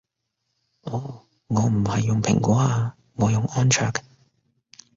[0.81, 3.83] 哦我唔係用蘋果啊我用安卓